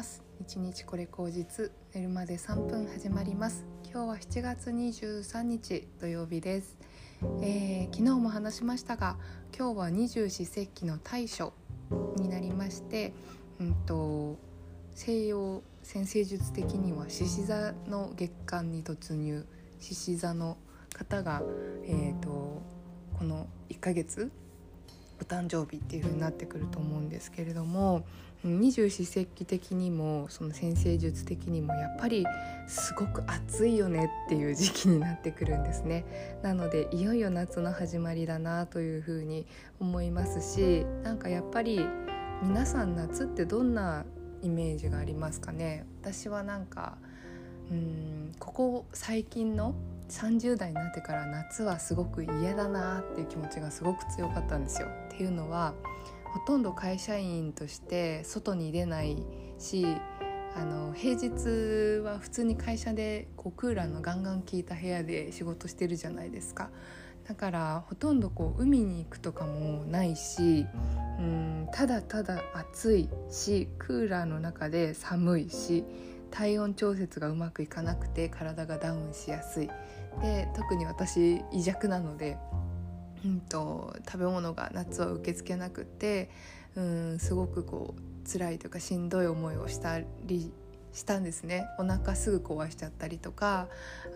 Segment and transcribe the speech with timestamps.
[0.00, 0.22] ます。
[0.40, 3.66] 一日これ口実寝るまで3分始まります。
[3.92, 6.78] 今日は7月23日土曜日です、
[7.42, 9.18] えー、昨日も話しましたが
[9.54, 11.52] 今日は二十四節気の大暑
[12.16, 13.12] になりまして
[13.60, 14.38] うんと
[14.94, 19.44] 西洋先生術的には獅子座の月間に突入。
[19.80, 20.56] 獅子座の
[20.94, 21.42] 方が
[21.84, 22.62] えーと
[23.18, 24.32] この1ヶ月
[25.30, 28.04] 誕生日っていう風になってくると思うんですけれども
[28.42, 32.24] 二十四節気的にもその先生術的にもやっぱり
[32.66, 36.38] すごく暑いよねっていう時期になってくるんですね。
[36.42, 39.46] なのでいよいよ夏の始まりだなというふうに
[39.78, 41.86] 思いますしなんかやっぱり
[42.42, 44.06] 皆さん夏ってどんな
[44.42, 45.84] イメージがありますかね？
[46.00, 46.96] 私はなんか
[47.70, 49.74] うんここ最近の
[50.08, 54.88] 30代になってから夏はすごく嫌だなっていう気持ちがすごく強かったんですよ。
[54.88, 55.74] っていうのは
[56.24, 59.24] ほとんど会社員として外に出ない
[59.58, 59.86] し
[60.56, 66.70] あの平日は普通に会社でこうクーラーのガンガン効いた部屋で仕事してるじゃないですか。
[67.28, 70.66] だからほとんどこう海に行くとかもないし
[71.20, 75.84] うんただただ暑いしクーラーの中で寒いし
[76.30, 79.70] 体温調節がうまくいかなくて体がダウンしやすい。
[80.22, 82.36] で特に私胃弱なので、
[83.24, 86.30] うんと、食べ物が夏は受け付けなくて
[86.76, 90.52] うんすごくこう辛いというかしんどい思いをしたり
[90.92, 93.68] したんですねお腹すぐ壊しちゃったりとか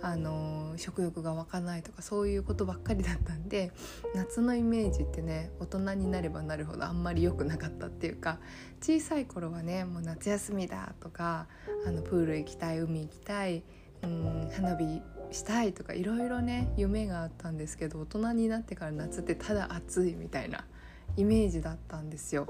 [0.02, 3.72] あの食欲が湧かないとかそういうことばっかりだったんで
[4.14, 8.38] 夏のイメージってね大人になればなるほどあんまり良くなかったっていうか
[8.80, 11.46] 小さい頃はねもう夏休みだとか
[11.86, 13.62] あのプール行きたい海行きたい
[14.02, 15.00] うん花火
[15.30, 20.64] したいとかいろいろね夢があったんですけど大人になってから夏ってただ暑いみたいな
[21.16, 22.48] イメージだったんですよ。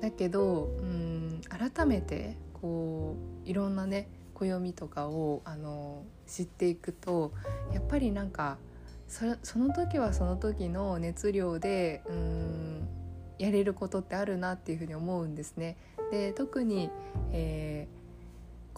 [0.00, 7.32] だけどうん改めてこういろんなね暦とかをあの知っていくと
[7.74, 8.56] やっぱりなんか
[9.08, 12.88] そその時はその時の熱量でうん
[13.38, 15.76] やれることってあるなっていうふうに思うんですね。
[16.10, 16.90] で特に、
[17.32, 18.02] えー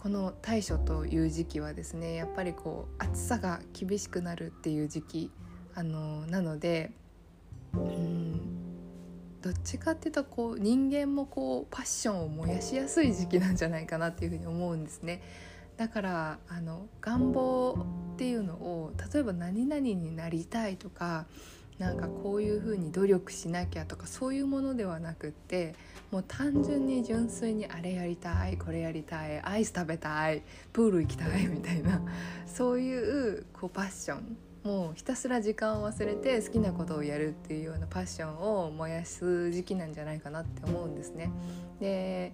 [0.05, 5.31] この大暑という時期はですねやっぱりこう暑さが厳しくなるっていう時期
[5.73, 6.91] あのなので
[7.73, 8.54] うん
[9.45, 15.21] どっちかっていうとこう人間もこうパッションを燃やしやすい時期なんじゃないかなっていうふうに思うんですね。
[15.77, 17.77] だからあの願望
[18.15, 21.27] っていうのを例えば何々になりたいとか
[21.77, 25.75] なんかこういうふうに努力しなきゃとかそういうものではなくって
[26.09, 30.41] もう単純に純粋にあれやりたいこれやりたいアイス食べたい
[30.73, 32.01] プール行きたいみたいな
[32.47, 41.31] そういうこうパッションもうひたすら時間を忘れて好きなことをやるっていうようなパッションを燃やす時期なんじゃないかなって思うんですね。
[41.79, 42.33] で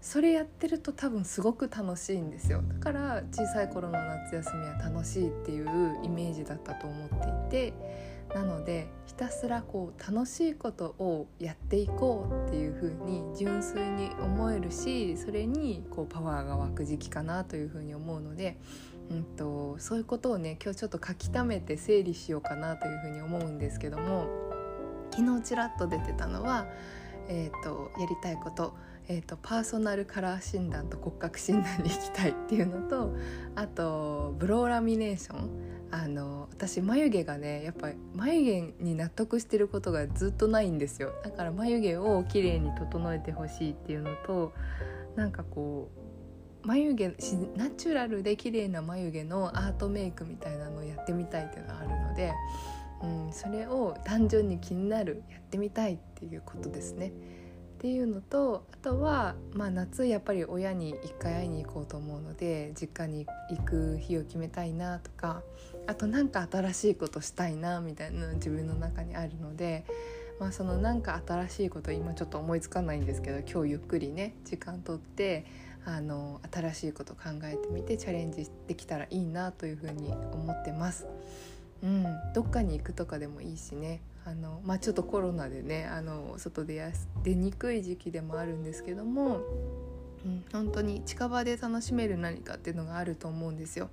[0.00, 7.08] それやってると多分すごく楽しいんですよだから小さい頃の夏休みは楽しいっていうイメージだったと思っ
[7.50, 7.74] ていて
[8.34, 18.56] なのでひたすらこう楽しいことをやっていこうっていう風に純粋に思えるしそれにこうパワーが湧く時期かなという風に思うので、
[19.10, 24.28] うんと、そういうことをね今日ちょっと書き溜めて整理しようかなという風に思うんですけども
[25.10, 26.66] 昨日ちらっと出てたのは、
[27.28, 28.74] えーと、やりたいこと
[29.08, 33.12] えーと、パーソナルカラー診断と骨格診断に行きたいっていうのと
[33.56, 35.70] あとブローラミネーション。
[35.92, 41.12] あの私眉毛がねやっぱ眉毛に納得してることがずっとないんですよ。
[41.24, 44.52] だから眉毛を綺麗に整えてほしいっていうのと
[45.16, 45.99] なんかこう
[46.62, 47.08] 眉毛
[47.56, 52.32] ナチュラルで綺麗な眉毛のアートメイクみたいなのをやってみたいっていうのがあるので、
[53.02, 57.12] うん、それを単純に気になるやってみたいっていうことですね。
[57.80, 65.42] っていうのとあとは、まあ、夏やっぱり親に一回会いに行こうと思うので実家に行く日を決めたいなとか
[65.86, 69.86] あと何か新しいことしたいなみたいなの自分の中にあるので、
[70.38, 75.46] まあ、その何か新しいこと今ちょっと思いつかないんですけど今日ゆっくりね時間とって
[75.84, 81.06] あの新しいこと考えてみてチャレンジできたらいいなというふうに思ってます。
[81.82, 82.04] うん、
[82.34, 86.90] どっかに行くとかでもいいしねあの、まあ、ちょっとコロナでねあの外でや
[87.22, 89.40] 出にくい時期でもあるんですけども、
[90.24, 93.88] うん、本当に近場で楽しめる何かっていうのがあると思うんですよ。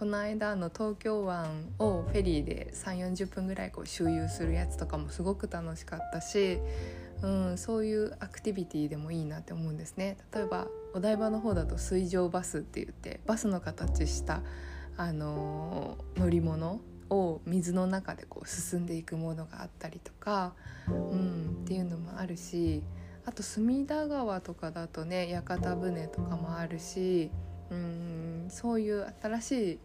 [0.00, 6.58] この間の東京湾をフェリーで3 4 0分ぐらいこう周遊するやつとかもすごく楽しかったし、
[7.22, 10.16] うん、そういうアクティビティでもいいなって思うんですね。
[10.34, 14.42] 例えばお台場の方だと水上バスって言ってバスの形した
[14.96, 16.80] あの乗り物
[17.10, 20.54] を水の中でこう進んでいくものがあったりとか、
[20.88, 22.82] うん、っていうのもあるし
[23.26, 27.30] あと隅田川とかだとね屋形船とかもあるし
[27.70, 29.78] うんそういう新しい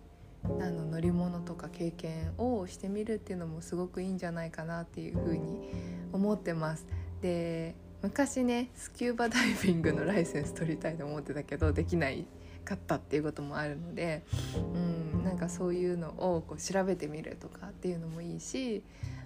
[0.62, 5.70] あの乗り物とか経験をしてみるっていうのもすごくいいんじゃないかなっていうふうに
[6.14, 6.86] 思ってます。
[7.22, 12.26] で昔ねスキューバダイビングのライセンス取りたいと思ってたけどできない
[12.64, 14.24] かったっていうこともあるので
[14.56, 18.84] うんなんかそういうのをこう調べてみるとかっていうのもいいし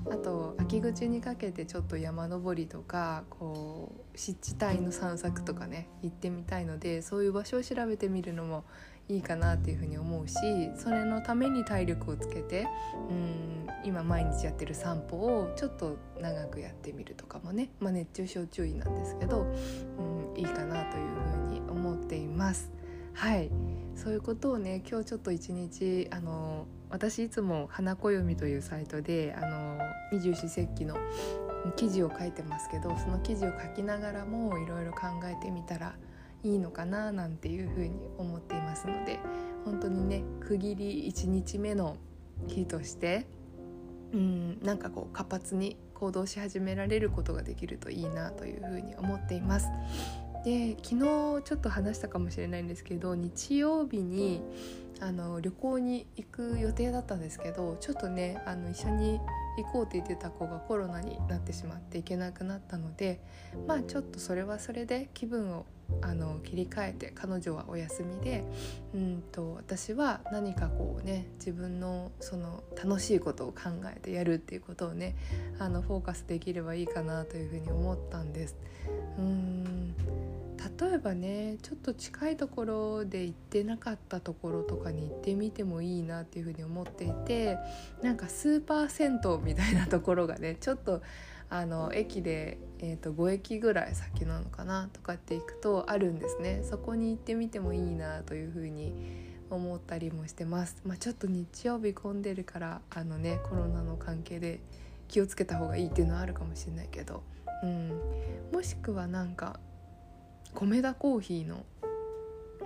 [0.09, 8.63] あと秋口にかけてちょっと山登りとかこう湿地帯の散策とかね行ってみたいのでそういう場所を調べてみるのも
[9.09, 10.35] いいかなっていうふうに思うし
[10.77, 12.67] それのために体力をつけて
[13.09, 19.41] うん今毎日やってる散歩をちょっと長くやってみるとかもね、まあ、熱中症注意なんですけど、
[19.97, 21.07] うん、いいかなという
[21.49, 22.78] ふうに思っています。
[23.13, 23.49] はい
[23.95, 29.77] そういうことをね今日ちょっと一日あの私いつも「花暦」というサイトであの
[30.11, 30.95] 二十四節気の
[31.75, 35.95] 記事を書いてますけどその記事を書きながらもいろいろ考えてみたら
[36.43, 39.19] いいのかななんていうふうに思っていますので
[39.65, 41.97] 本当にね区切り1日目の
[42.47, 43.27] 日として
[44.13, 49.67] うんなんかこう活発に行動し始められることができるといいなというふうに思っています。
[50.43, 50.99] で昨日
[51.43, 54.41] ちょっと話したかもしれないんですけど日曜日に
[55.01, 59.19] あの旅行に行く予定だったんですけどちょっとねあの一緒に
[59.57, 63.21] 行こうって言ってた子がコロナになってしまって行けなくなったので
[63.67, 65.65] まあちょっとそれはそれで気分を
[66.01, 68.43] あの切り替えて彼女はお休みで
[68.93, 75.15] うんと私は何かこうね自分のその楽しいことを考えてやるっていうことをね
[75.57, 78.55] あのフォーカスできればいいかなというふうに思ったんです。
[79.17, 79.95] うん
[80.79, 87.57] 例えばねちょっと近いところで行ってなかったところとかに行ってみてもいいなっていうふうに思っていて
[88.01, 91.01] なんかスーパー銭湯みたいなところがねちょっと
[91.49, 96.61] あの駅で、えーと、5駅ぐらい先なのかなとかって行くとあるんですね。
[96.63, 98.93] そこに行ってみてもいいなというふうに
[99.49, 104.59] 思ったりもしてます、まあ、ちょっと日曜日混んでるからあのねコロナの関係で
[105.07, 107.23] 気をつけた方がいいっていうのはあるかもしれないけど、
[107.63, 107.99] うん、
[108.53, 109.59] もしくはなんか
[110.53, 111.65] 米田コーヒーの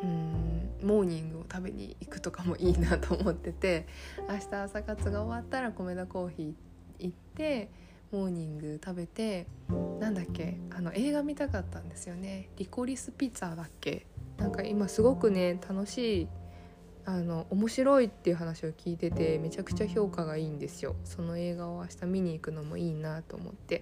[0.01, 3.87] うんモーニングを食べに行くとかもいいなと思ってて
[4.29, 6.53] 明日朝活が終わったら米田コーヒー
[6.99, 7.71] 行って
[8.11, 9.47] モーニング食べて
[9.99, 12.49] なんだっけあの映画見たかったんですよね。
[12.57, 14.05] リコリスピッツァだっけ。
[14.37, 16.27] なんか今すごくね楽しい
[17.05, 20.95] あの面白いっていう話を聞いててめちゃくちゃ評価がいいんですよ。
[21.03, 23.81] その映画を明日見に行くのもいいなと思って。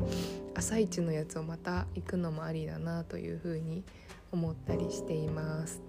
[0.56, 3.84] 朝一のやつをまた行くのもありだなというふうに
[4.32, 5.82] 思ったりしています。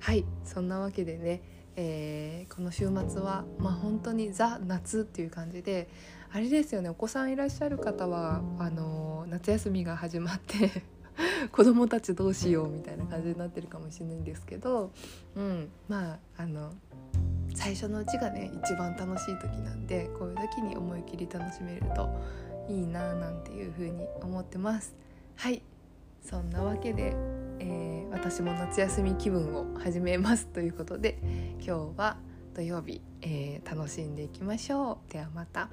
[0.00, 1.42] はいそんなわけでね、
[1.76, 5.88] えー、この週末はまあ本当にザ夏っていう感じで
[6.32, 10.82] あれですよねお子さんいらっしゃる方はあの夏休みが始まって
[11.50, 14.92] 子供たちどうしようみたいな感じになってるかもしれないんですけど、
[15.34, 16.72] うん、まああの
[17.54, 22.08] 最初のうちがね一番楽しい時なんでこういう時に思い切り楽しめると
[22.68, 24.94] いいななんていうふうに思ってます。
[25.36, 25.62] はい
[26.22, 27.16] そんなわけで、
[27.58, 31.18] えー、私も夏休み気分を始めますということで
[31.58, 32.16] 今日は
[32.54, 35.12] 土曜日、えー、楽しんでいきましょう。
[35.12, 35.68] ではまた。